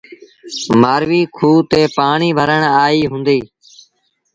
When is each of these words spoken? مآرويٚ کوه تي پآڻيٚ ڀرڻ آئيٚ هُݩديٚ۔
مآرويٚ 0.81 1.31
کوه 1.37 1.61
تي 1.69 1.81
پآڻيٚ 1.95 2.35
ڀرڻ 2.37 2.61
آئيٚ 2.83 3.09
هُݩديٚ۔ 3.11 3.45